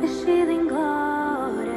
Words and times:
vestido 0.00 0.50
em 0.50 0.66
glória, 0.66 1.70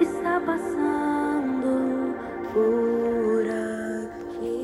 está 0.00 0.40
passando 0.40 2.14
por 2.52 3.44
aqui. 3.48 4.60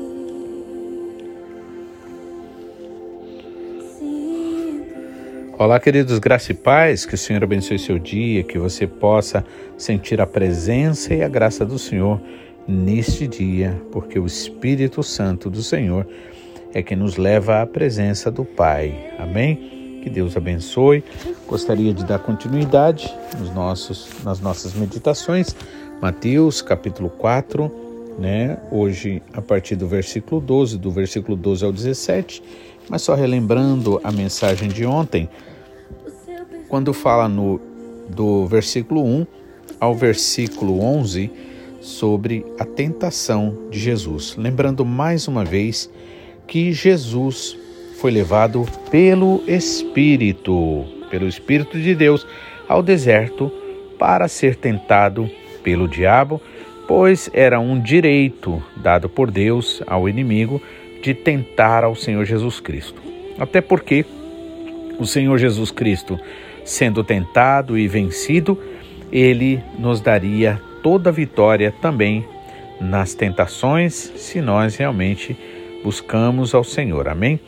Olá, 5.57 5.79
queridos 5.79 6.19
graça 6.19 6.51
e 6.51 6.55
paz, 6.55 7.05
que 7.05 7.15
o 7.15 7.17
Senhor 7.17 7.43
abençoe 7.43 7.79
seu 7.79 7.99
dia, 7.99 8.43
que 8.43 8.57
você 8.57 8.85
possa 8.87 9.43
sentir 9.77 10.21
a 10.21 10.27
presença 10.27 11.13
e 11.13 11.23
a 11.23 11.27
graça 11.27 11.65
do 11.65 11.77
Senhor 11.79 12.21
neste 12.67 13.27
dia, 13.27 13.81
porque 13.91 14.19
o 14.19 14.25
Espírito 14.25 15.01
Santo 15.01 15.49
do 15.49 15.63
Senhor 15.63 16.07
é 16.73 16.81
que 16.83 16.95
nos 16.95 17.17
leva 17.17 17.61
à 17.61 17.65
presença 17.65 18.29
do 18.29 18.43
Pai. 18.45 19.13
Amém? 19.17 19.76
Que 20.07 20.13
Deus 20.13 20.37
abençoe. 20.37 21.03
Gostaria 21.49 21.93
de 21.93 22.05
dar 22.05 22.19
continuidade 22.19 23.13
nos 23.37 23.53
nossos, 23.53 24.07
nas 24.23 24.39
nossas 24.39 24.73
meditações. 24.73 25.53
Mateus 26.01 26.61
capítulo 26.61 27.09
4, 27.09 27.69
né? 28.17 28.57
Hoje 28.71 29.21
a 29.33 29.41
partir 29.41 29.75
do 29.75 29.85
versículo 29.85 30.39
12, 30.39 30.77
do 30.77 30.89
versículo 30.89 31.35
12 31.35 31.65
ao 31.65 31.73
17, 31.73 32.41
mas 32.87 33.01
só 33.01 33.15
relembrando 33.15 33.99
a 34.01 34.09
mensagem 34.09 34.69
de 34.69 34.85
ontem, 34.85 35.29
quando 36.69 36.93
fala 36.93 37.27
no 37.27 37.59
do 38.07 38.45
versículo 38.45 39.03
1 39.03 39.27
ao 39.77 39.93
versículo 39.93 40.79
11 40.79 41.29
sobre 41.81 42.45
a 42.57 42.63
tentação 42.63 43.57
de 43.69 43.77
Jesus. 43.77 44.37
Lembrando 44.37 44.85
mais 44.85 45.27
uma 45.27 45.43
vez 45.43 45.89
que 46.47 46.71
Jesus 46.71 47.57
foi 47.97 48.11
levado 48.11 48.65
pelo 48.91 49.43
Espírito, 49.47 50.85
pelo 51.09 51.27
Espírito 51.27 51.79
de 51.79 51.95
Deus, 51.95 52.25
ao 52.67 52.83
deserto 52.83 53.51
para 53.97 54.27
ser 54.27 54.55
tentado 54.55 55.29
pelo 55.63 55.87
diabo, 55.87 56.41
pois 56.87 57.29
era 57.33 57.59
um 57.59 57.79
direito 57.79 58.61
dado 58.75 59.09
por 59.09 59.31
Deus 59.31 59.81
ao 59.87 60.07
inimigo 60.07 60.61
de 61.01 61.13
tentar 61.13 61.83
ao 61.83 61.95
Senhor 61.95 62.23
Jesus 62.23 62.59
Cristo. 62.59 63.01
Até 63.39 63.61
porque 63.61 64.05
o 64.99 65.05
Senhor 65.05 65.37
Jesus 65.37 65.71
Cristo, 65.71 66.19
sendo 66.63 67.03
tentado 67.03 67.77
e 67.77 67.87
vencido, 67.87 68.59
ele 69.11 69.61
nos 69.77 70.01
daria 70.01 70.61
toda 70.83 71.09
a 71.09 71.13
vitória 71.13 71.73
também 71.81 72.25
nas 72.79 73.15
tentações, 73.15 73.93
se 74.15 74.39
nós 74.39 74.75
realmente 74.75 75.35
buscamos 75.83 76.53
ao 76.53 76.63
Senhor. 76.63 77.07
Amém? 77.07 77.39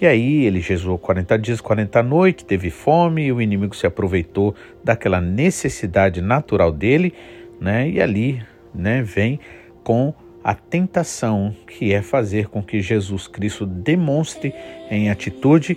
E 0.00 0.06
aí 0.06 0.44
ele 0.44 0.60
jejuou 0.60 0.96
40 0.96 1.38
dias, 1.38 1.60
40 1.60 2.02
noites, 2.04 2.44
teve 2.44 2.70
fome 2.70 3.26
e 3.26 3.32
o 3.32 3.42
inimigo 3.42 3.74
se 3.74 3.86
aproveitou 3.86 4.54
daquela 4.84 5.20
necessidade 5.20 6.22
natural 6.22 6.70
dele, 6.70 7.12
né? 7.60 7.88
E 7.90 8.00
ali, 8.00 8.40
né, 8.72 9.02
vem 9.02 9.40
com 9.82 10.14
a 10.44 10.54
tentação 10.54 11.54
que 11.66 11.92
é 11.92 12.00
fazer 12.00 12.48
com 12.48 12.62
que 12.62 12.80
Jesus 12.80 13.26
Cristo 13.26 13.66
demonstre 13.66 14.54
em 14.88 15.10
atitude 15.10 15.76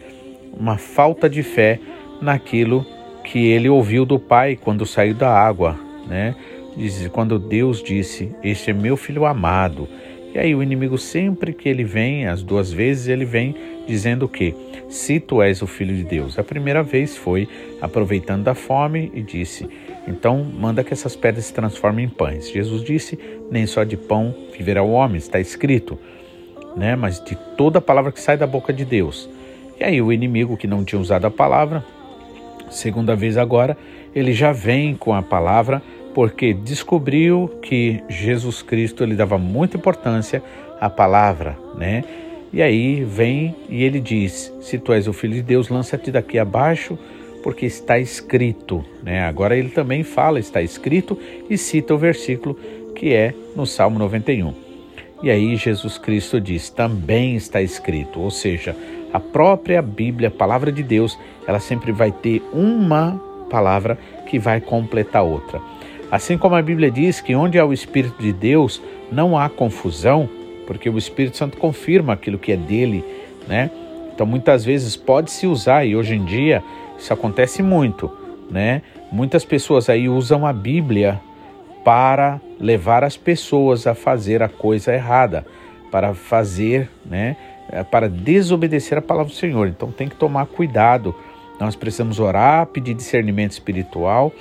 uma 0.54 0.78
falta 0.78 1.28
de 1.28 1.42
fé 1.42 1.80
naquilo 2.22 2.86
que 3.24 3.48
ele 3.48 3.70
ouviu 3.70 4.06
do 4.06 4.20
Pai 4.20 4.56
quando 4.56 4.86
saiu 4.86 5.16
da 5.16 5.30
água, 5.30 5.80
né? 6.08 6.36
Diz, 6.78 7.08
quando 7.08 7.40
Deus 7.40 7.82
disse: 7.82 8.32
"Este 8.44 8.70
é 8.70 8.74
meu 8.74 8.96
filho 8.96 9.26
amado". 9.26 9.88
E 10.34 10.40
aí 10.40 10.56
o 10.56 10.64
inimigo 10.64 10.98
sempre 10.98 11.54
que 11.54 11.68
ele 11.68 11.84
vem, 11.84 12.28
as 12.28 12.42
duas 12.42 12.72
vezes 12.72 13.08
ele 13.08 13.26
vem 13.26 13.56
dizendo 13.86 14.28
que 14.28 14.56
se 14.88 15.20
tu 15.20 15.42
és 15.42 15.62
o 15.62 15.68
filho 15.68 15.96
de 15.96 16.04
Deus. 16.04 16.40
A 16.40 16.44
primeira 16.44 16.82
vez 16.82 17.18
foi 17.18 17.48
aproveitando 17.82 18.44
da 18.44 18.56
fome 18.56 19.12
e 19.14 19.22
disse: 19.22 19.68
então 20.08 20.44
manda 20.44 20.84
que 20.84 20.94
essas 20.94 21.16
pedras 21.16 21.46
se 21.46 21.54
transformem 21.54 22.06
em 22.06 22.10
pães. 22.10 22.50
Jesus 22.50 22.84
disse: 22.84 23.20
nem 23.52 23.66
só 23.66 23.84
de 23.84 23.98
pão 23.98 24.34
viverá 24.58 24.82
o 24.82 24.92
homem, 24.92 25.18
está 25.18 25.40
escrito, 25.40 26.00
né? 26.76 26.96
Mas 26.96 27.24
de 27.24 27.36
toda 27.58 27.80
a 27.80 27.82
palavra 27.82 28.12
que 28.12 28.22
sai 28.22 28.38
da 28.38 28.48
boca 28.48 28.72
de 28.72 28.86
Deus. 28.86 29.30
E 29.80 29.84
aí 29.84 30.02
o 30.02 30.12
inimigo 30.12 30.58
que 30.58 30.68
não 30.68 30.86
tinha 30.86 31.00
usado 31.00 31.26
a 31.26 31.32
palavra, 31.32 31.84
segunda 32.70 33.16
vez 33.16 33.38
agora, 33.38 33.78
ele 34.16 34.34
já 34.34 34.52
vem 34.52 34.96
com 34.96 35.14
a 35.14 35.22
palavra 35.22 35.82
porque 36.14 36.54
descobriu 36.54 37.50
que 37.62 38.04
Jesus 38.10 38.62
Cristo 38.62 39.04
ele 39.04 39.16
dava 39.16 39.38
muita 39.38 39.78
importância 39.78 40.44
à 40.80 40.90
palavra, 40.90 41.58
né? 41.78 42.04
E 42.54 42.62
aí 42.62 43.04
vem 43.04 43.56
e 43.70 43.84
ele 43.84 44.00
diz: 44.00 44.54
Se 44.62 44.78
tu 44.78 44.92
és 44.92 45.08
o 45.08 45.14
filho 45.14 45.36
de 45.36 45.42
Deus, 45.42 45.70
lança-te 45.70 46.12
daqui 46.12 46.38
abaixo, 46.38 46.98
porque 47.42 47.66
está 47.66 47.98
escrito, 47.98 48.84
né? 49.04 49.24
Agora 49.24 49.56
ele 49.56 49.70
também 49.70 50.04
fala, 50.04 50.40
está 50.40 50.62
escrito 50.62 51.18
e 51.50 51.58
cita 51.58 51.94
o 51.94 51.98
versículo 51.98 52.58
que 52.96 53.14
é 53.14 53.34
no 53.56 53.66
Salmo 53.66 53.98
91. 53.98 54.54
E 55.24 55.30
aí 55.30 55.56
Jesus 55.56 55.98
Cristo 55.98 56.42
diz: 56.42 56.70
também 56.70 57.36
está 57.36 57.62
escrito, 57.62 58.20
ou 58.20 58.32
seja, 58.32 58.76
a 59.14 59.20
própria 59.20 59.82
Bíblia, 59.82 60.28
a 60.30 60.32
palavra 60.32 60.72
de 60.72 60.84
Deus, 60.84 61.18
ela 61.48 61.60
sempre 61.60 61.92
vai 61.92 62.12
ter 62.12 62.42
uma 62.54 63.20
palavra 63.50 63.98
que 64.28 64.40
vai 64.40 64.62
completar 64.62 65.24
outra. 65.24 65.62
Assim 66.12 66.38
como 66.38 66.56
a 66.56 66.62
Bíblia 66.62 66.92
diz 66.92 67.22
que 67.22 67.34
onde 67.34 67.58
há 67.58 67.66
o 67.66 67.72
Espírito 67.72 68.22
de 68.22 68.34
Deus 68.34 68.82
não 69.10 69.38
há 69.38 69.50
confusão, 69.50 70.30
porque 70.68 70.90
o 70.90 70.98
Espírito 70.98 71.38
Santo 71.38 71.58
confirma 71.58 72.12
aquilo 72.14 72.38
que 72.38 72.52
é 72.52 72.58
dele, 72.58 73.04
né? 73.48 73.72
Então 74.14 74.26
muitas 74.26 74.66
vezes 74.66 74.98
pode 74.98 75.32
se 75.32 75.48
usar 75.48 75.86
e 75.86 75.96
hoje 75.96 76.16
em 76.16 76.26
dia 76.26 76.62
isso 77.00 77.14
acontece 77.14 77.64
muito, 77.64 78.12
né? 78.50 78.82
Muitas 79.10 79.46
pessoas 79.46 79.90
aí 79.90 80.10
usam 80.10 80.46
a 80.46 80.52
Bíblia 80.52 81.22
para 81.84 82.42
levar 82.60 83.04
as 83.04 83.16
pessoas 83.16 83.88
a 83.88 83.96
fazer 83.96 84.44
a 84.44 84.50
coisa 84.50 84.94
errada, 84.94 85.46
para 85.90 86.14
fazer, 86.14 86.90
né, 87.06 87.36
para 87.90 88.08
desobedecer 88.08 88.98
a 88.98 89.02
palavra 89.02 89.32
do 89.32 89.36
Senhor. 89.36 89.68
Então 89.68 89.92
tem 89.92 90.08
que 90.08 90.16
tomar 90.16 90.46
cuidado. 90.46 91.16
Nós 91.60 91.76
precisamos 91.76 92.20
orar, 92.20 92.68
pedir 92.68 92.94
discernimento 92.94 93.52
espiritual 93.52 94.32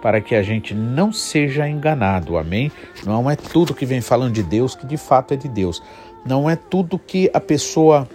para 0.00 0.20
que 0.20 0.34
a 0.34 0.42
gente 0.42 0.74
não 0.74 1.12
seja 1.12 1.68
enganado. 1.68 2.36
Amém? 2.36 2.70
Não 3.04 3.30
é 3.30 3.36
tudo 3.36 3.74
que 3.74 3.86
vem 3.86 4.00
falando 4.00 4.32
de 4.32 4.42
Deus 4.42 4.74
que 4.74 4.86
de 4.86 4.96
fato 4.96 5.34
é 5.34 5.36
de 5.36 5.48
Deus. 5.48 5.82
Não 6.24 6.48
é 6.48 6.56
tudo 6.56 6.98
que 6.98 7.30
a 7.32 7.40
pessoa 7.40 8.08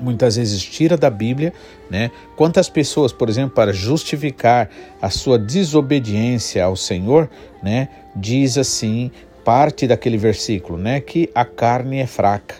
muitas 0.00 0.36
vezes 0.36 0.62
tira 0.62 0.96
da 0.96 1.10
Bíblia, 1.10 1.52
né? 1.90 2.10
Quantas 2.36 2.68
pessoas, 2.68 3.12
por 3.12 3.28
exemplo, 3.28 3.54
para 3.54 3.72
justificar 3.72 4.70
a 5.00 5.10
sua 5.10 5.38
desobediência 5.38 6.64
ao 6.64 6.76
Senhor, 6.76 7.28
né, 7.62 7.88
diz 8.14 8.56
assim, 8.56 9.10
parte 9.44 9.86
daquele 9.86 10.16
versículo, 10.16 10.78
né, 10.78 11.00
que 11.00 11.30
a 11.34 11.44
carne 11.44 11.98
é 11.98 12.06
fraca. 12.06 12.56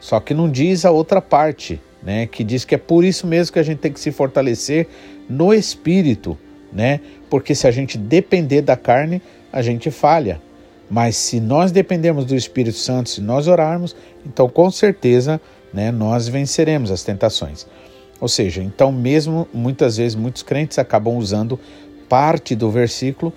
Só 0.00 0.20
que 0.20 0.32
não 0.32 0.48
diz 0.48 0.84
a 0.84 0.90
outra 0.90 1.20
parte, 1.20 1.80
né, 2.02 2.26
que 2.26 2.44
diz 2.44 2.64
que 2.64 2.74
é 2.74 2.78
por 2.78 3.04
isso 3.04 3.26
mesmo 3.26 3.52
que 3.52 3.58
a 3.58 3.62
gente 3.62 3.78
tem 3.78 3.92
que 3.92 4.00
se 4.00 4.12
fortalecer 4.12 4.86
no 5.28 5.52
espírito, 5.52 6.38
né? 6.72 7.00
Porque 7.30 7.54
se 7.54 7.66
a 7.66 7.70
gente 7.70 7.98
depender 7.98 8.62
da 8.62 8.76
carne, 8.76 9.20
a 9.52 9.62
gente 9.62 9.90
falha. 9.90 10.40
Mas 10.90 11.16
se 11.16 11.40
nós 11.40 11.70
dependemos 11.70 12.24
do 12.24 12.34
Espírito 12.34 12.78
Santo, 12.78 13.10
se 13.10 13.20
nós 13.20 13.46
orarmos, 13.46 13.94
então 14.24 14.48
com 14.48 14.70
certeza 14.70 15.40
né, 15.72 15.90
nós 15.90 16.28
venceremos 16.28 16.90
as 16.90 17.02
tentações. 17.02 17.66
Ou 18.20 18.28
seja, 18.28 18.62
então 18.62 18.90
mesmo 18.90 19.46
muitas 19.52 19.96
vezes 19.96 20.14
muitos 20.14 20.42
crentes 20.42 20.78
acabam 20.78 21.16
usando 21.16 21.60
parte 22.08 22.56
do 22.56 22.70
versículo 22.70 23.32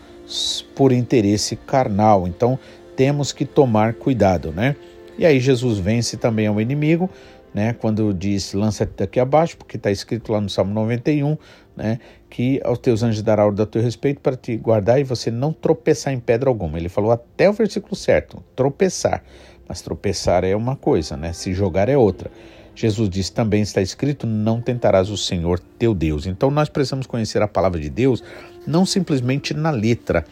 por 0.75 0.91
interesse 0.91 1.56
carnal. 1.56 2.28
Então 2.28 2.57
temos 2.96 3.31
que 3.31 3.46
tomar 3.46 3.94
cuidado, 3.94 4.51
né? 4.51 4.75
E 5.18 5.25
aí 5.25 5.40
Jesus 5.40 5.78
vence 5.78 6.18
também 6.18 6.47
ao 6.47 6.59
inimigo, 6.59 7.09
né? 7.53 7.73
Quando 7.73 8.13
diz 8.13 8.53
lança-te 8.53 8.94
daqui 8.97 9.19
abaixo, 9.19 9.57
porque 9.57 9.78
está 9.78 9.92
escrito 9.92 10.31
lá 10.31 10.39
no 10.39 10.50
Salmo 10.50 10.74
91, 10.74 11.38
né? 11.75 12.00
Que 12.30 12.62
aos 12.63 12.80
teus 12.80 13.03
anjos 13.03 13.21
dará 13.21 13.45
ordem 13.45 13.63
a 13.63 13.68
teu 13.68 13.81
respeito 13.81 14.21
para 14.21 14.36
te 14.36 14.56
guardar 14.56 15.00
e 15.00 15.03
você 15.03 15.30
não 15.30 15.51
tropeçar 15.51 16.13
em 16.13 16.19
pedra 16.19 16.50
alguma. 16.50 16.77
Ele 16.77 16.89
falou 16.89 17.12
até 17.12 17.50
o 17.50 17.53
versículo 17.53 17.95
certo, 17.95 18.44
tropeçar. 18.56 19.24
Mas 19.68 19.81
tropeçar 19.81 20.44
é 20.44 20.56
uma 20.56 20.75
coisa, 20.75 21.15
né? 21.15 21.33
Se 21.33 21.53
jogar 21.53 21.89
é 21.89 21.98
outra. 21.98 22.30
Jesus 22.75 23.09
diz 23.09 23.30
também 23.30 23.62
está 23.62 23.81
escrito: 23.81 24.25
não 24.25 24.62
tentarás 24.62 25.09
o 25.09 25.18
Senhor 25.18 25.59
teu 25.59 25.94
Deus. 25.94 26.25
Então 26.25 26.50
nós 26.50 26.69
precisamos 26.69 27.06
conhecer 27.06 27.42
a 27.42 27.47
palavra 27.47 27.80
de 27.80 27.89
Deus 27.89 28.24
não 28.65 28.86
simplesmente 28.86 29.54
na 29.54 29.71
letra, 29.71 30.25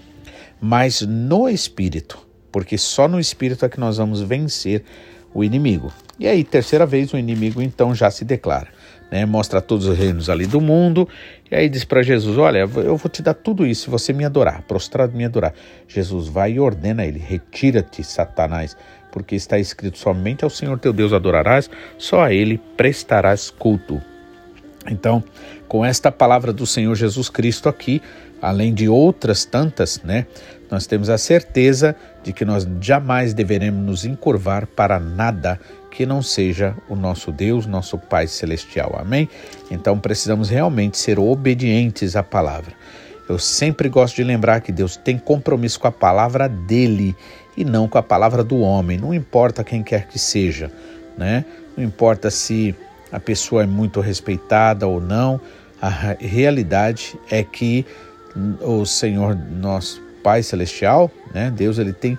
mas 0.62 1.01
no 1.01 1.50
espírito, 1.50 2.19
porque 2.51 2.77
só 2.77 3.07
no 3.07 3.19
espírito 3.19 3.65
é 3.65 3.69
que 3.69 3.80
nós 3.80 3.98
vamos 3.98 4.22
vencer 4.22 4.83
o 5.34 5.44
inimigo. 5.44 5.92
E 6.20 6.28
aí, 6.28 6.44
terceira 6.44 6.86
vez, 6.86 7.14
o 7.14 7.18
inimigo 7.18 7.62
então 7.62 7.94
já 7.94 8.10
se 8.12 8.26
declara. 8.26 8.68
Né, 9.12 9.26
mostra 9.26 9.60
todos 9.60 9.88
os 9.88 9.98
reinos 9.98 10.30
ali 10.30 10.46
do 10.46 10.62
mundo, 10.62 11.10
e 11.50 11.56
aí 11.56 11.68
diz 11.68 11.84
para 11.84 12.04
Jesus: 12.04 12.38
Olha, 12.38 12.60
eu 12.60 12.96
vou 12.96 13.10
te 13.10 13.24
dar 13.24 13.34
tudo 13.34 13.66
isso 13.66 13.86
se 13.86 13.90
você 13.90 14.14
me 14.14 14.24
adorar, 14.24 14.62
prostrado 14.68 15.18
me 15.18 15.26
adorar. 15.26 15.52
Jesus 15.88 16.28
vai 16.28 16.52
e 16.52 16.60
ordena 16.60 17.04
ele: 17.04 17.18
Retira-te, 17.18 18.04
Satanás, 18.04 18.78
porque 19.12 19.34
está 19.34 19.58
escrito: 19.58 19.98
Somente 19.98 20.44
ao 20.44 20.50
Senhor 20.52 20.78
teu 20.78 20.94
Deus 20.94 21.12
adorarás, 21.12 21.72
só 21.98 22.22
a 22.24 22.32
ele 22.32 22.62
prestarás 22.78 23.50
culto. 23.50 24.00
Então, 24.88 25.24
com 25.69 25.86
esta 25.86 26.12
palavra 26.12 26.51
do 26.51 26.66
Senhor 26.66 26.95
Jesus 26.95 27.30
Cristo 27.30 27.69
aqui, 27.69 28.01
além 28.42 28.74
de 28.74 28.89
outras 28.89 29.45
tantas, 29.45 30.01
né, 30.04 30.25
nós 30.69 30.88
temos 30.88 31.10
a 31.10 31.18
certeza 31.18 31.95
de 32.24 32.33
que 32.33 32.44
nós 32.44 32.68
jamais 32.81 33.33
deveremos 33.33 33.86
nos 33.86 34.04
encurvar 34.04 34.66
para 34.66 35.00
nada 35.00 35.60
que 35.92 36.06
não 36.06 36.21
seja 36.21 36.75
o 36.89 36.95
nosso 36.95 37.31
Deus, 37.31 37.66
nosso 37.66 37.98
Pai 37.98 38.27
Celestial. 38.27 38.95
Amém? 39.00 39.30
Então 39.69 40.00
precisamos 40.00 40.50
realmente 40.50 40.98
ser 40.98 41.19
obedientes 41.19 42.15
à 42.15 42.24
palavra. 42.24 42.74
Eu 43.27 43.38
sempre 43.38 43.89
gosto 43.89 44.15
de 44.15 44.24
lembrar 44.24 44.62
que 44.62 44.72
Deus 44.72 44.98
tem 44.98 45.19
compromisso 45.19 45.80
com 45.80 45.88
a 45.88 45.92
palavra 45.92 46.50
dele 46.50 47.15
e 47.56 47.63
não 47.63 47.88
com 47.88 47.98
a 48.00 48.04
palavra 48.04 48.44
do 48.44 48.60
homem, 48.60 48.98
não 48.98 49.13
importa 49.13 49.63
quem 49.63 49.83
quer 49.83 50.07
que 50.07 50.18
seja, 50.18 50.72
né? 51.15 51.45
Não 51.77 51.83
importa 51.83 52.31
se 52.31 52.75
a 53.12 53.19
pessoa 53.19 53.63
é 53.63 53.68
muito 53.68 54.00
respeitada 54.00 54.88
ou 54.88 55.00
não, 55.01 55.39
a 55.81 55.90
realidade 56.20 57.18
é 57.30 57.44
que 57.44 57.86
o 58.62 58.86
Senhor, 58.86 59.36
nosso 59.36 60.02
Pai 60.24 60.44
Celestial, 60.44 61.10
né, 61.34 61.52
Deus, 61.56 61.78
ele 61.78 61.94
tem 61.94 62.18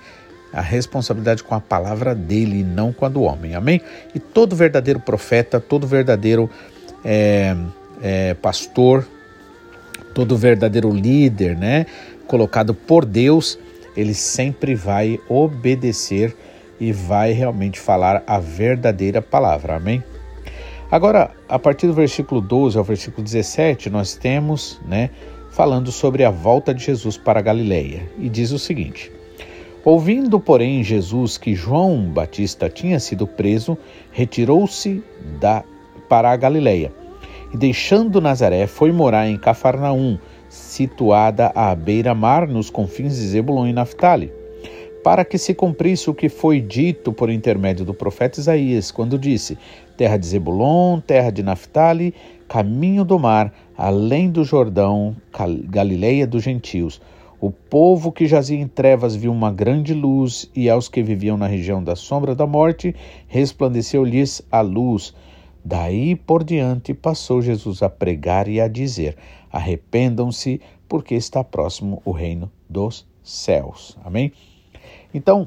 a 0.52 0.60
responsabilidade 0.60 1.42
com 1.44 1.54
a 1.54 1.60
palavra 1.60 2.14
dele 2.14 2.60
e 2.60 2.64
não 2.64 2.92
com 2.92 3.04
a 3.04 3.08
do 3.08 3.22
homem, 3.22 3.54
amém? 3.54 3.80
E 4.14 4.18
todo 4.18 4.56
verdadeiro 4.56 4.98
profeta, 4.98 5.60
todo 5.60 5.86
verdadeiro 5.86 6.50
é, 7.04 7.54
é, 8.02 8.34
pastor, 8.34 9.06
todo 10.12 10.36
verdadeiro 10.36 10.90
líder, 10.90 11.56
né, 11.56 11.86
colocado 12.26 12.74
por 12.74 13.04
Deus, 13.04 13.58
ele 13.96 14.14
sempre 14.14 14.74
vai 14.74 15.20
obedecer 15.28 16.34
e 16.80 16.92
vai 16.92 17.32
realmente 17.32 17.78
falar 17.78 18.22
a 18.26 18.40
verdadeira 18.40 19.20
palavra, 19.20 19.76
amém? 19.76 20.02
Agora, 20.90 21.30
a 21.48 21.56
partir 21.56 21.86
do 21.86 21.92
versículo 21.92 22.40
12 22.40 22.76
ao 22.76 22.82
versículo 22.82 23.22
17, 23.22 23.88
nós 23.88 24.16
temos, 24.16 24.80
né, 24.84 25.10
falando 25.52 25.92
sobre 25.92 26.24
a 26.24 26.30
volta 26.30 26.74
de 26.74 26.84
Jesus 26.84 27.16
para 27.16 27.38
a 27.38 27.42
Galileia, 27.42 28.10
e 28.18 28.28
diz 28.28 28.50
o 28.50 28.58
seguinte: 28.58 29.12
Ouvindo, 29.84 30.40
porém, 30.40 30.82
Jesus 30.82 31.38
que 31.38 31.54
João 31.54 32.10
Batista 32.10 32.68
tinha 32.68 32.98
sido 32.98 33.24
preso, 33.24 33.78
retirou-se 34.10 35.00
da 35.38 35.62
para 36.08 36.32
a 36.32 36.36
Galileia, 36.36 36.92
e 37.54 37.56
deixando 37.56 38.20
Nazaré, 38.20 38.66
foi 38.66 38.90
morar 38.90 39.28
em 39.28 39.38
Cafarnaum, 39.38 40.18
situada 40.48 41.52
à 41.54 41.72
beira-mar 41.72 42.48
nos 42.48 42.68
confins 42.68 43.14
de 43.14 43.28
Zebulon 43.28 43.68
e 43.68 43.72
Naphtali 43.72 44.32
para 45.02 45.24
que 45.24 45.38
se 45.38 45.54
cumprisse 45.54 46.10
o 46.10 46.14
que 46.14 46.28
foi 46.28 46.60
dito 46.60 47.12
por 47.12 47.30
intermédio 47.30 47.84
do 47.84 47.94
profeta 47.94 48.40
Isaías, 48.40 48.90
quando 48.90 49.18
disse: 49.18 49.56
Terra 50.00 50.16
de 50.16 50.26
Zebulon, 50.26 50.98
terra 50.98 51.30
de 51.30 51.42
Naphtali, 51.42 52.14
caminho 52.48 53.04
do 53.04 53.18
mar, 53.18 53.52
além 53.76 54.30
do 54.30 54.42
Jordão, 54.44 55.14
Galileia 55.68 56.26
dos 56.26 56.42
gentios. 56.42 57.02
O 57.38 57.50
povo 57.50 58.10
que 58.10 58.26
jazia 58.26 58.58
em 58.58 58.66
trevas 58.66 59.14
viu 59.14 59.30
uma 59.30 59.52
grande 59.52 59.92
luz, 59.92 60.50
e 60.56 60.70
aos 60.70 60.88
que 60.88 61.02
viviam 61.02 61.36
na 61.36 61.46
região 61.46 61.84
da 61.84 61.94
sombra 61.94 62.34
da 62.34 62.46
morte, 62.46 62.96
resplandeceu-lhes 63.28 64.40
a 64.50 64.62
luz. 64.62 65.12
Daí 65.62 66.16
por 66.16 66.44
diante 66.44 66.94
passou 66.94 67.42
Jesus 67.42 67.82
a 67.82 67.90
pregar 67.90 68.48
e 68.48 68.58
a 68.58 68.68
dizer: 68.68 69.18
Arrependam-se, 69.52 70.62
porque 70.88 71.14
está 71.14 71.44
próximo 71.44 72.00
o 72.06 72.10
reino 72.10 72.50
dos 72.66 73.06
céus. 73.22 73.98
Amém? 74.02 74.32
Então, 75.12 75.46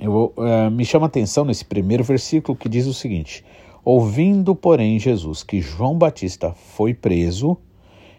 eu, 0.00 0.32
uh, 0.36 0.70
me 0.70 0.84
chama 0.84 1.06
a 1.06 1.08
atenção 1.08 1.44
nesse 1.44 1.64
primeiro 1.64 2.04
versículo 2.04 2.56
que 2.56 2.68
diz 2.68 2.86
o 2.86 2.94
seguinte: 2.94 3.44
Ouvindo, 3.84 4.54
porém, 4.54 4.98
Jesus 4.98 5.42
que 5.42 5.60
João 5.60 5.96
Batista 5.96 6.52
foi 6.52 6.92
preso, 6.92 7.56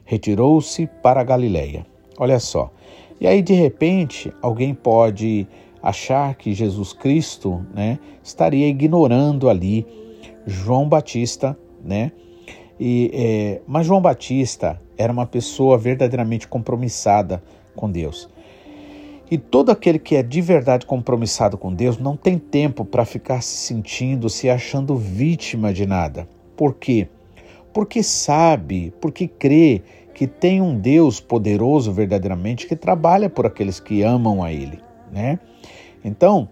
retirou-se 0.06 0.88
para 1.04 1.22
a 1.22 1.24
Galiléia. 1.24 1.86
Olha 2.18 2.40
só. 2.40 2.72
E 3.20 3.28
aí, 3.28 3.42
de 3.42 3.54
repente, 3.54 4.32
alguém 4.42 4.74
pode 4.74 5.48
achar 5.82 6.36
que 6.36 6.54
Jesus 6.54 6.94
Cristo 6.94 7.66
né, 7.74 8.00
estaria 8.24 8.68
ignorando 8.68 9.50
ali 9.50 9.86
João 10.46 10.88
Batista, 10.88 11.58
né? 11.84 12.12
E, 12.80 13.12
é, 13.14 13.62
mas 13.68 13.88
João 13.88 14.02
Batista 14.02 14.80
era 14.98 15.12
uma 15.12 15.26
pessoa 15.26 15.78
verdadeiramente 15.78 16.48
compromissada 16.48 17.44
com 17.76 17.90
Deus. 17.90 18.30
E 19.30 19.38
todo 19.38 19.72
aquele 19.72 20.00
que 20.00 20.16
é 20.16 20.24
de 20.24 20.40
verdade 20.40 20.86
compromissado 20.86 21.58
com 21.58 21.74
Deus 21.74 21.98
não 21.98 22.16
tem 22.16 22.40
tempo 22.40 22.86
para 22.86 23.04
ficar 23.04 23.42
se 23.42 23.58
sentindo, 23.58 24.30
se 24.30 24.50
achando 24.50 24.96
vítima 24.96 25.74
de 25.74 25.86
nada. 25.86 26.28
Por 26.56 26.76
quê? 26.76 27.10
Porque 27.74 28.02
sabe, 28.02 28.94
porque 29.02 29.28
crê 29.28 29.82
que 30.14 30.26
tem 30.26 30.62
um 30.62 30.78
Deus 30.78 31.20
poderoso 31.20 31.92
verdadeiramente 31.92 32.66
que 32.66 32.76
trabalha 32.76 33.30
por 33.30 33.46
aqueles 33.46 33.80
que 33.80 34.02
amam 34.02 34.42
a 34.42 34.52
Ele, 34.52 34.80
né? 35.12 35.40
Então, 36.04 36.48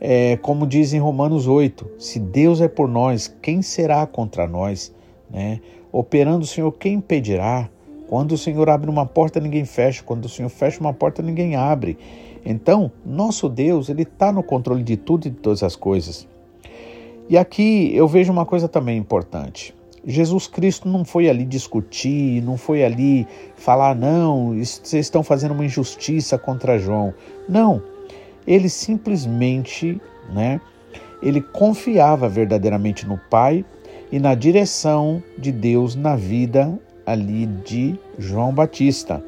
é, 0.00 0.36
como 0.36 0.66
diz 0.66 0.92
em 0.92 0.98
Romanos 0.98 1.48
8, 1.48 1.92
se 1.98 2.20
Deus 2.20 2.60
é 2.60 2.68
por 2.68 2.88
nós, 2.88 3.34
quem 3.42 3.62
será 3.62 4.06
contra 4.06 4.46
nós? 4.46 4.94
Né? 5.30 5.60
Operando 5.90 6.44
o 6.44 6.46
Senhor, 6.46 6.70
quem 6.72 6.94
impedirá? 6.94 7.68
Quando 8.08 8.32
o 8.32 8.38
Senhor 8.38 8.70
abre 8.70 8.88
uma 8.88 9.04
porta, 9.04 9.38
ninguém 9.38 9.66
fecha. 9.66 10.02
Quando 10.02 10.24
o 10.24 10.28
Senhor 10.30 10.48
fecha 10.48 10.80
uma 10.80 10.94
porta, 10.94 11.22
ninguém 11.22 11.56
abre. 11.56 11.98
Então, 12.42 12.90
nosso 13.04 13.50
Deus, 13.50 13.90
ele 13.90 14.02
está 14.02 14.32
no 14.32 14.42
controle 14.42 14.82
de 14.82 14.96
tudo 14.96 15.26
e 15.26 15.30
de 15.30 15.36
todas 15.36 15.62
as 15.62 15.76
coisas. 15.76 16.26
E 17.28 17.36
aqui 17.36 17.94
eu 17.94 18.08
vejo 18.08 18.32
uma 18.32 18.46
coisa 18.46 18.66
também 18.66 18.96
importante. 18.96 19.74
Jesus 20.06 20.46
Cristo 20.46 20.88
não 20.88 21.04
foi 21.04 21.28
ali 21.28 21.44
discutir, 21.44 22.42
não 22.42 22.56
foi 22.56 22.82
ali 22.82 23.26
falar, 23.56 23.94
não, 23.94 24.54
vocês 24.54 25.04
estão 25.04 25.22
fazendo 25.22 25.52
uma 25.52 25.66
injustiça 25.66 26.38
contra 26.38 26.78
João. 26.78 27.12
Não, 27.46 27.82
ele 28.46 28.70
simplesmente, 28.70 30.00
né, 30.32 30.62
ele 31.20 31.42
confiava 31.42 32.26
verdadeiramente 32.26 33.06
no 33.06 33.18
Pai 33.28 33.62
e 34.10 34.18
na 34.18 34.34
direção 34.34 35.22
de 35.36 35.52
Deus 35.52 35.94
na 35.94 36.16
vida 36.16 36.80
ali 37.08 37.46
de 37.46 37.98
João 38.18 38.52
Batista, 38.52 39.24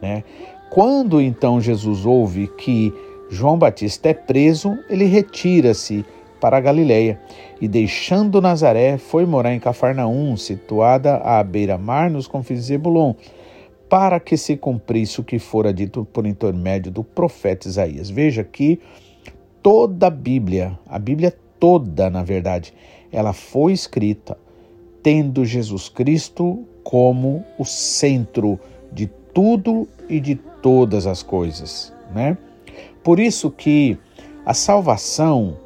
né? 0.00 0.22
Quando 0.70 1.20
então 1.20 1.60
Jesus 1.60 2.04
ouve 2.06 2.48
que 2.58 2.92
João 3.30 3.58
Batista 3.58 4.08
é 4.08 4.14
preso, 4.14 4.76
ele 4.88 5.04
retira-se 5.04 6.04
para 6.40 6.58
a 6.58 6.60
Galiléia 6.60 7.20
e 7.60 7.66
deixando 7.66 8.40
Nazaré 8.40 8.98
foi 8.98 9.24
morar 9.24 9.54
em 9.54 9.60
Cafarnaum, 9.60 10.36
situada 10.36 11.16
à 11.16 11.42
beira-mar 11.42 12.10
nos 12.10 12.26
confins 12.26 12.56
de 12.56 12.66
Zebulon, 12.66 13.14
para 13.88 14.20
que 14.20 14.36
se 14.36 14.56
cumprisse 14.56 15.20
o 15.20 15.24
que 15.24 15.38
fora 15.38 15.72
dito 15.72 16.06
por 16.12 16.26
intermédio 16.26 16.92
do 16.92 17.02
profeta 17.02 17.68
Isaías. 17.68 18.10
Veja 18.10 18.44
que 18.44 18.80
toda 19.62 20.08
a 20.08 20.10
Bíblia, 20.10 20.78
a 20.86 20.98
Bíblia 20.98 21.34
toda, 21.58 22.10
na 22.10 22.22
verdade, 22.22 22.74
ela 23.10 23.32
foi 23.32 23.72
escrita 23.72 24.36
tendo 25.02 25.44
Jesus 25.44 25.88
Cristo 25.88 26.64
como 26.84 27.44
o 27.58 27.64
centro 27.64 28.60
de 28.92 29.08
tudo 29.32 29.88
e 30.08 30.20
de 30.20 30.36
todas 30.36 31.06
as 31.06 31.22
coisas, 31.22 31.92
né? 32.14 32.38
Por 33.02 33.18
isso 33.18 33.50
que 33.50 33.98
a 34.46 34.54
salvação 34.54 35.56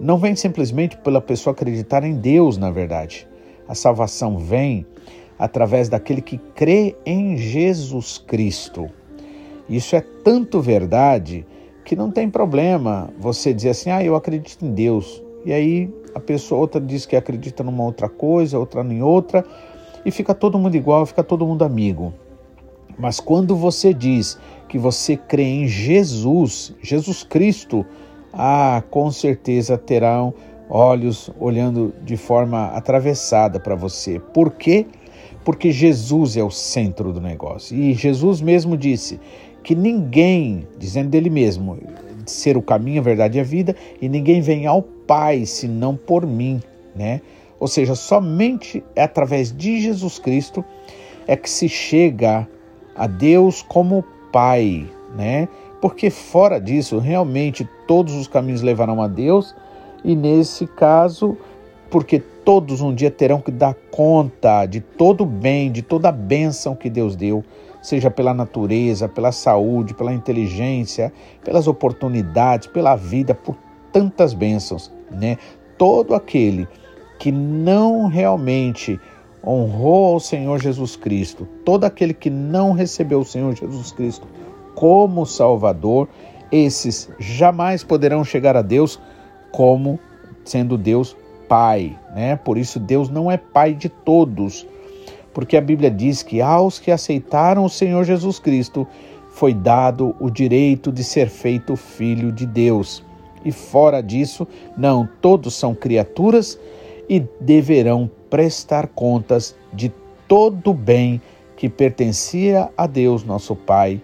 não 0.00 0.18
vem 0.18 0.34
simplesmente 0.34 0.96
pela 0.98 1.20
pessoa 1.20 1.52
acreditar 1.52 2.04
em 2.04 2.14
Deus, 2.14 2.58
na 2.58 2.70
verdade. 2.70 3.26
A 3.66 3.74
salvação 3.74 4.36
vem 4.36 4.84
através 5.38 5.88
daquele 5.88 6.20
que 6.20 6.38
crê 6.54 6.96
em 7.06 7.36
Jesus 7.36 8.18
Cristo. 8.18 8.90
Isso 9.68 9.96
é 9.96 10.00
tanto 10.00 10.60
verdade 10.60 11.46
que 11.84 11.96
não 11.96 12.10
tem 12.10 12.28
problema 12.28 13.10
você 13.18 13.54
dizer 13.54 13.70
assim: 13.70 13.90
"Ah, 13.90 14.04
eu 14.04 14.14
acredito 14.14 14.64
em 14.64 14.72
Deus". 14.72 15.22
E 15.44 15.52
aí 15.52 15.90
a 16.14 16.20
pessoa 16.20 16.60
outra 16.60 16.80
diz 16.80 17.06
que 17.06 17.16
acredita 17.16 17.62
numa 17.62 17.84
outra 17.84 18.08
coisa, 18.08 18.58
outra 18.58 18.82
em 18.82 19.02
outra, 19.02 19.44
e 20.04 20.10
fica 20.10 20.34
todo 20.34 20.58
mundo 20.58 20.76
igual, 20.76 21.06
fica 21.06 21.22
todo 21.22 21.46
mundo 21.46 21.64
amigo. 21.64 22.12
Mas 22.98 23.18
quando 23.18 23.56
você 23.56 23.92
diz 23.92 24.38
que 24.68 24.78
você 24.78 25.16
crê 25.16 25.44
em 25.44 25.66
Jesus, 25.66 26.74
Jesus 26.82 27.22
Cristo, 27.22 27.84
ah, 28.32 28.82
com 28.90 29.10
certeza 29.10 29.78
terão 29.78 30.34
olhos 30.68 31.30
olhando 31.38 31.94
de 32.04 32.16
forma 32.16 32.66
atravessada 32.68 33.60
para 33.60 33.74
você. 33.74 34.18
Por 34.18 34.52
quê? 34.52 34.86
Porque 35.44 35.70
Jesus 35.70 36.36
é 36.36 36.42
o 36.42 36.50
centro 36.50 37.12
do 37.12 37.20
negócio. 37.20 37.76
E 37.76 37.94
Jesus 37.94 38.40
mesmo 38.40 38.76
disse 38.76 39.20
que 39.62 39.74
ninguém, 39.74 40.66
dizendo 40.78 41.10
dele 41.10 41.30
mesmo, 41.30 41.78
ser 42.26 42.56
o 42.56 42.62
caminho, 42.62 43.00
a 43.00 43.04
verdade 43.04 43.38
e 43.38 43.40
a 43.40 43.44
vida, 43.44 43.76
e 44.00 44.08
ninguém 44.08 44.40
vem 44.40 44.66
ao 44.66 44.82
Pai 44.82 45.44
senão 45.44 45.94
por 45.94 46.26
mim, 46.26 46.60
né? 46.96 47.20
Ou 47.58 47.68
seja, 47.68 47.94
somente 47.94 48.84
é 48.94 49.02
através 49.02 49.52
de 49.52 49.80
Jesus 49.80 50.18
Cristo 50.18 50.64
é 51.26 51.36
que 51.36 51.48
se 51.48 51.68
chega 51.68 52.48
a 52.94 53.06
Deus 53.06 53.62
como 53.62 54.04
Pai, 54.32 54.88
né? 55.16 55.48
Porque 55.80 56.10
fora 56.10 56.60
disso, 56.60 56.98
realmente 56.98 57.68
todos 57.86 58.14
os 58.14 58.26
caminhos 58.26 58.62
levarão 58.62 59.02
a 59.02 59.08
Deus, 59.08 59.54
e 60.02 60.14
nesse 60.14 60.66
caso, 60.66 61.36
porque 61.90 62.18
todos 62.18 62.80
um 62.80 62.94
dia 62.94 63.10
terão 63.10 63.40
que 63.40 63.50
dar 63.50 63.74
conta 63.90 64.66
de 64.66 64.80
todo 64.80 65.22
o 65.22 65.26
bem, 65.26 65.70
de 65.70 65.82
toda 65.82 66.08
a 66.08 66.12
bênção 66.12 66.74
que 66.74 66.90
Deus 66.90 67.16
deu, 67.16 67.44
seja 67.80 68.10
pela 68.10 68.34
natureza, 68.34 69.08
pela 69.08 69.30
saúde, 69.30 69.94
pela 69.94 70.12
inteligência, 70.12 71.12
pelas 71.44 71.66
oportunidades, 71.66 72.66
pela 72.66 72.96
vida, 72.96 73.34
por 73.34 73.56
tantas 73.92 74.34
bênçãos, 74.34 74.92
né? 75.10 75.38
Todo 75.78 76.14
aquele 76.14 76.66
que 77.18 77.30
não 77.30 78.06
realmente 78.06 79.00
honrou 79.46 80.14
ao 80.14 80.20
Senhor 80.20 80.60
Jesus 80.60 80.96
Cristo, 80.96 81.46
todo 81.64 81.84
aquele 81.84 82.14
que 82.14 82.30
não 82.30 82.72
recebeu 82.72 83.20
o 83.20 83.24
Senhor 83.24 83.54
Jesus 83.54 83.92
Cristo 83.92 84.26
como 84.74 85.26
Salvador, 85.26 86.08
esses 86.50 87.10
jamais 87.18 87.84
poderão 87.84 88.24
chegar 88.24 88.56
a 88.56 88.62
Deus 88.62 89.00
como 89.52 89.98
sendo 90.44 90.76
Deus 90.76 91.16
Pai, 91.48 91.96
né? 92.14 92.36
Por 92.36 92.56
isso 92.56 92.80
Deus 92.80 93.08
não 93.08 93.30
é 93.30 93.36
Pai 93.36 93.74
de 93.74 93.88
todos, 93.88 94.66
porque 95.32 95.56
a 95.56 95.60
Bíblia 95.60 95.90
diz 95.90 96.22
que 96.22 96.40
aos 96.40 96.78
que 96.78 96.90
aceitaram 96.90 97.64
o 97.64 97.70
Senhor 97.70 98.04
Jesus 98.04 98.38
Cristo 98.38 98.86
foi 99.30 99.52
dado 99.52 100.14
o 100.20 100.30
direito 100.30 100.90
de 100.90 101.04
ser 101.04 101.28
feito 101.28 101.76
filho 101.76 102.32
de 102.32 102.46
Deus. 102.46 103.04
E 103.44 103.52
fora 103.52 104.00
disso, 104.00 104.46
não, 104.76 105.08
todos 105.20 105.54
são 105.54 105.74
criaturas 105.74 106.58
e 107.08 107.20
deverão 107.40 108.10
prestar 108.30 108.88
contas 108.88 109.54
de 109.72 109.92
todo 110.26 110.70
o 110.70 110.74
bem 110.74 111.20
que 111.56 111.68
pertencia 111.68 112.68
a 112.76 112.86
Deus, 112.86 113.24
nosso 113.24 113.54
Pai, 113.54 114.00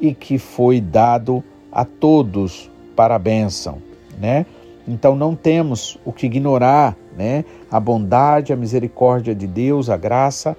e 0.00 0.14
que 0.14 0.38
foi 0.38 0.80
dado 0.80 1.42
a 1.70 1.84
todos 1.84 2.70
para 2.94 3.14
a 3.14 3.18
bênção, 3.18 3.78
né? 4.18 4.46
Então 4.88 5.16
não 5.16 5.34
temos 5.34 5.98
o 6.04 6.12
que 6.12 6.26
ignorar, 6.26 6.96
né? 7.16 7.44
A 7.70 7.80
bondade, 7.80 8.52
a 8.52 8.56
misericórdia 8.56 9.34
de 9.34 9.46
Deus, 9.46 9.90
a 9.90 9.96
graça, 9.96 10.56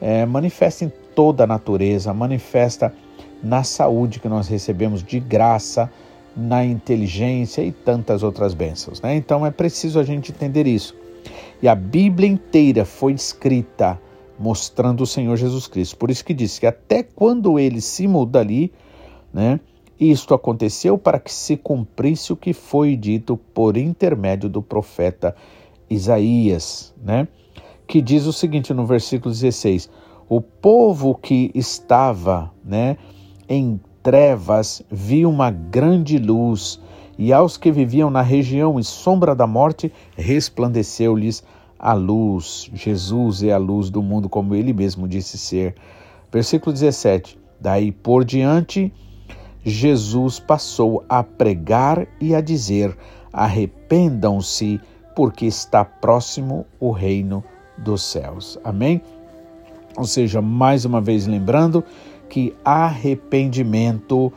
é, 0.00 0.24
manifesta 0.26 0.84
em 0.84 0.92
toda 1.14 1.44
a 1.44 1.46
natureza, 1.46 2.12
manifesta 2.12 2.92
na 3.42 3.62
saúde 3.62 4.18
que 4.18 4.28
nós 4.28 4.48
recebemos 4.48 5.02
de 5.02 5.20
graça, 5.20 5.90
na 6.36 6.64
inteligência 6.64 7.62
e 7.62 7.72
tantas 7.72 8.22
outras 8.22 8.52
bênçãos, 8.52 9.00
né? 9.00 9.14
Então 9.14 9.46
é 9.46 9.50
preciso 9.50 9.98
a 9.98 10.02
gente 10.02 10.32
entender 10.32 10.66
isso. 10.66 10.94
E 11.62 11.68
a 11.68 11.74
Bíblia 11.74 12.28
inteira 12.28 12.84
foi 12.84 13.12
escrita 13.12 14.00
mostrando 14.38 15.02
o 15.02 15.06
Senhor 15.06 15.36
Jesus 15.36 15.66
Cristo. 15.66 15.96
Por 15.96 16.10
isso 16.10 16.24
que 16.24 16.34
diz 16.34 16.58
que 16.58 16.66
até 16.66 17.02
quando 17.02 17.58
ele 17.58 17.80
se 17.80 18.06
muda 18.06 18.40
ali, 18.40 18.72
né? 19.32 19.60
Isto 19.98 20.34
aconteceu 20.34 20.98
para 20.98 21.18
que 21.18 21.32
se 21.32 21.56
cumprisse 21.56 22.30
o 22.30 22.36
que 22.36 22.52
foi 22.52 22.96
dito 22.96 23.36
por 23.54 23.78
intermédio 23.78 24.46
do 24.48 24.60
profeta 24.60 25.34
Isaías, 25.88 26.94
né? 27.02 27.26
Que 27.86 28.02
diz 28.02 28.26
o 28.26 28.32
seguinte 28.32 28.74
no 28.74 28.84
versículo 28.84 29.32
16: 29.32 29.88
O 30.28 30.42
povo 30.42 31.14
que 31.14 31.50
estava, 31.54 32.52
né, 32.62 32.98
em 33.48 33.80
trevas 34.02 34.82
viu 34.90 35.30
uma 35.30 35.50
grande 35.50 36.18
luz, 36.18 36.78
e 37.18 37.32
aos 37.32 37.56
que 37.56 37.72
viviam 37.72 38.10
na 38.10 38.22
região 38.22 38.78
e 38.78 38.84
sombra 38.84 39.34
da 39.34 39.46
morte 39.46 39.92
resplandeceu-lhes 40.16 41.42
a 41.78 41.92
luz. 41.92 42.70
Jesus 42.74 43.42
é 43.42 43.52
a 43.52 43.58
luz 43.58 43.90
do 43.90 44.02
mundo, 44.02 44.28
como 44.28 44.54
ele 44.54 44.72
mesmo 44.72 45.08
disse 45.08 45.38
ser. 45.38 45.74
Versículo 46.30 46.72
17: 46.72 47.38
Daí 47.60 47.90
por 47.90 48.24
diante 48.24 48.92
Jesus 49.64 50.38
passou 50.38 51.04
a 51.08 51.22
pregar 51.22 52.06
e 52.20 52.34
a 52.34 52.40
dizer: 52.40 52.96
arrependam-se, 53.32 54.80
porque 55.14 55.46
está 55.46 55.84
próximo 55.84 56.66
o 56.78 56.90
reino 56.90 57.42
dos 57.76 58.02
céus. 58.02 58.58
Amém? 58.62 59.00
Ou 59.96 60.04
seja, 60.04 60.42
mais 60.42 60.84
uma 60.84 61.00
vez 61.00 61.26
lembrando 61.26 61.82
que 62.28 62.54
arrependimento 62.64 64.32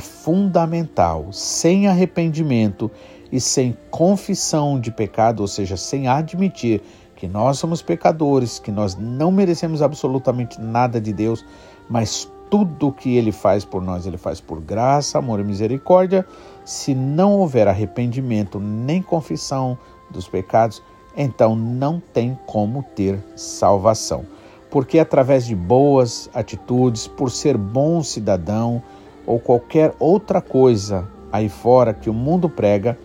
fundamental. 0.00 1.28
Sem 1.32 1.88
arrependimento 1.88 2.90
e 3.30 3.40
sem 3.40 3.76
confissão 3.90 4.78
de 4.78 4.90
pecado, 4.90 5.40
ou 5.40 5.48
seja, 5.48 5.76
sem 5.76 6.08
admitir 6.08 6.82
que 7.16 7.28
nós 7.28 7.58
somos 7.58 7.82
pecadores, 7.82 8.58
que 8.58 8.70
nós 8.70 8.96
não 8.96 9.30
merecemos 9.30 9.82
absolutamente 9.82 10.60
nada 10.60 11.00
de 11.00 11.12
Deus, 11.12 11.44
mas 11.88 12.30
tudo 12.50 12.92
que 12.92 13.16
ele 13.16 13.32
faz 13.32 13.64
por 13.64 13.82
nós, 13.82 14.06
ele 14.06 14.16
faz 14.16 14.40
por 14.40 14.60
graça, 14.60 15.18
amor 15.18 15.40
e 15.40 15.44
misericórdia. 15.44 16.26
Se 16.64 16.94
não 16.94 17.32
houver 17.32 17.66
arrependimento 17.66 18.60
nem 18.60 19.02
confissão 19.02 19.76
dos 20.10 20.28
pecados, 20.28 20.82
então 21.16 21.56
não 21.56 22.00
tem 22.12 22.38
como 22.46 22.84
ter 22.94 23.18
salvação. 23.36 24.24
Porque 24.70 24.98
através 24.98 25.46
de 25.46 25.54
boas 25.54 26.28
atitudes, 26.34 27.06
por 27.06 27.30
ser 27.30 27.56
bom 27.56 28.02
cidadão 28.02 28.82
ou 29.26 29.38
qualquer 29.38 29.94
outra 29.98 30.40
coisa 30.40 31.08
aí 31.32 31.48
fora 31.48 31.92
que 31.92 32.08
o 32.08 32.14
mundo 32.14 32.48
prega, 32.48 32.98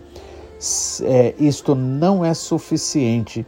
é, 1.03 1.33
isto 1.39 1.73
não 1.73 2.23
é 2.23 2.33
suficiente 2.33 3.45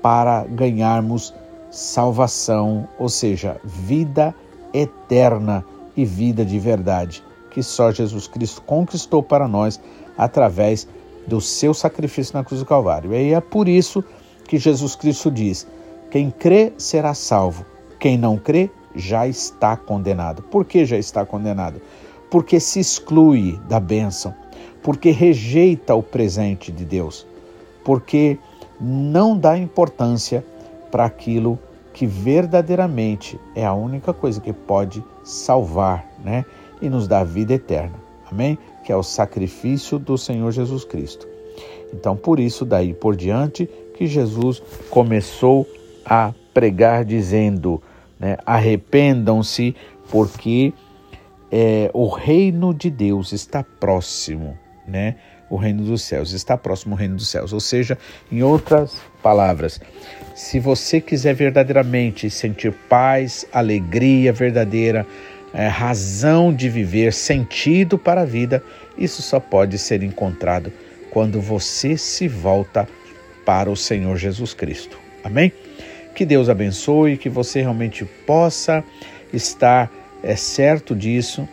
para 0.00 0.44
ganharmos 0.44 1.34
salvação, 1.70 2.88
ou 2.98 3.08
seja, 3.08 3.60
vida 3.64 4.34
eterna 4.72 5.64
e 5.96 6.04
vida 6.04 6.44
de 6.44 6.58
verdade, 6.58 7.22
que 7.50 7.62
só 7.62 7.90
Jesus 7.90 8.26
Cristo 8.26 8.62
conquistou 8.62 9.22
para 9.22 9.46
nós 9.46 9.80
através 10.16 10.86
do 11.26 11.40
seu 11.40 11.72
sacrifício 11.72 12.34
na 12.34 12.44
cruz 12.44 12.60
do 12.60 12.66
Calvário. 12.66 13.14
E 13.14 13.32
é 13.32 13.40
por 13.40 13.68
isso 13.68 14.04
que 14.46 14.58
Jesus 14.58 14.94
Cristo 14.94 15.30
diz: 15.30 15.66
quem 16.10 16.30
crê 16.30 16.72
será 16.76 17.14
salvo, 17.14 17.64
quem 17.98 18.18
não 18.18 18.36
crê 18.36 18.70
já 18.94 19.26
está 19.26 19.76
condenado. 19.76 20.42
Por 20.42 20.64
que 20.64 20.84
já 20.84 20.98
está 20.98 21.24
condenado? 21.24 21.80
Porque 22.32 22.58
se 22.58 22.80
exclui 22.80 23.60
da 23.68 23.78
bênção, 23.78 24.34
porque 24.82 25.10
rejeita 25.10 25.94
o 25.94 26.02
presente 26.02 26.72
de 26.72 26.82
Deus, 26.82 27.26
porque 27.84 28.38
não 28.80 29.36
dá 29.36 29.58
importância 29.58 30.42
para 30.90 31.04
aquilo 31.04 31.58
que 31.92 32.06
verdadeiramente 32.06 33.38
é 33.54 33.66
a 33.66 33.74
única 33.74 34.14
coisa 34.14 34.40
que 34.40 34.50
pode 34.50 35.04
salvar, 35.22 36.06
né? 36.24 36.46
E 36.80 36.88
nos 36.88 37.06
dar 37.06 37.22
vida 37.22 37.52
eterna. 37.52 37.96
Amém? 38.30 38.58
Que 38.82 38.90
é 38.90 38.96
o 38.96 39.02
sacrifício 39.02 39.98
do 39.98 40.16
Senhor 40.16 40.50
Jesus 40.52 40.86
Cristo. 40.86 41.28
Então, 41.92 42.16
por 42.16 42.40
isso, 42.40 42.64
daí 42.64 42.94
por 42.94 43.14
diante, 43.14 43.68
que 43.94 44.06
Jesus 44.06 44.62
começou 44.88 45.68
a 46.02 46.32
pregar 46.54 47.04
dizendo, 47.04 47.82
né, 48.18 48.38
arrependam-se, 48.46 49.76
porque 50.10 50.72
é, 51.52 51.90
o 51.92 52.08
reino 52.08 52.72
de 52.72 52.88
Deus 52.88 53.32
está 53.32 53.62
próximo, 53.62 54.58
né? 54.88 55.16
o 55.50 55.56
reino 55.56 55.84
dos 55.84 56.00
céus, 56.00 56.32
está 56.32 56.56
próximo 56.56 56.94
o 56.94 56.98
reino 56.98 57.16
dos 57.16 57.28
céus. 57.28 57.52
Ou 57.52 57.60
seja, 57.60 57.98
em 58.30 58.42
outras 58.42 58.96
palavras, 59.22 59.78
se 60.34 60.58
você 60.58 60.98
quiser 60.98 61.34
verdadeiramente 61.34 62.30
sentir 62.30 62.72
paz, 62.88 63.46
alegria 63.52 64.32
verdadeira, 64.32 65.06
é, 65.52 65.66
razão 65.66 66.54
de 66.54 66.70
viver, 66.70 67.12
sentido 67.12 67.98
para 67.98 68.22
a 68.22 68.24
vida, 68.24 68.64
isso 68.96 69.20
só 69.20 69.38
pode 69.38 69.76
ser 69.76 70.02
encontrado 70.02 70.72
quando 71.10 71.38
você 71.38 71.98
se 71.98 72.26
volta 72.26 72.88
para 73.44 73.70
o 73.70 73.76
Senhor 73.76 74.16
Jesus 74.16 74.54
Cristo. 74.54 74.98
Amém? 75.22 75.52
Que 76.14 76.24
Deus 76.24 76.48
abençoe, 76.48 77.18
que 77.18 77.28
você 77.28 77.60
realmente 77.60 78.06
possa 78.26 78.82
estar 79.34 79.90
é, 80.22 80.36
certo 80.36 80.94
disso 80.94 81.48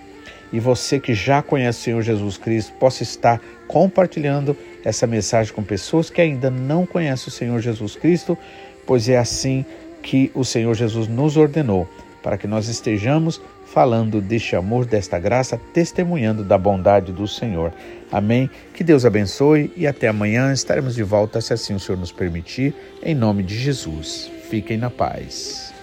e 0.51 0.59
você 0.59 0.99
que 0.99 1.13
já 1.13 1.41
conhece 1.41 1.79
o 1.79 1.83
Senhor 1.83 2.01
Jesus 2.01 2.37
Cristo 2.37 2.73
possa 2.73 3.03
estar 3.03 3.39
compartilhando 3.67 4.57
essa 4.83 5.05
mensagem 5.05 5.53
com 5.53 5.63
pessoas 5.63 6.09
que 6.09 6.21
ainda 6.21 6.49
não 6.49 6.85
conhecem 6.85 7.27
o 7.27 7.31
Senhor 7.31 7.59
Jesus 7.59 7.95
Cristo, 7.95 8.37
pois 8.85 9.07
é 9.07 9.17
assim 9.17 9.63
que 10.01 10.31
o 10.33 10.43
Senhor 10.43 10.73
Jesus 10.73 11.07
nos 11.07 11.37
ordenou, 11.37 11.87
para 12.23 12.37
que 12.37 12.47
nós 12.47 12.67
estejamos 12.67 13.39
falando 13.65 14.19
deste 14.19 14.55
amor, 14.55 14.85
desta 14.85 15.19
graça, 15.19 15.59
testemunhando 15.71 16.43
da 16.43 16.57
bondade 16.57 17.11
do 17.11 17.27
Senhor. 17.27 17.71
Amém. 18.11 18.49
Que 18.73 18.83
Deus 18.83 19.05
abençoe 19.05 19.71
e 19.77 19.85
até 19.85 20.07
amanhã 20.07 20.51
estaremos 20.51 20.95
de 20.95 21.03
volta, 21.03 21.39
se 21.39 21.53
assim 21.53 21.75
o 21.75 21.79
Senhor 21.79 21.99
nos 21.99 22.11
permitir, 22.11 22.73
em 23.03 23.13
nome 23.13 23.43
de 23.43 23.55
Jesus. 23.55 24.31
Fiquem 24.49 24.77
na 24.77 24.89
paz. 24.89 25.78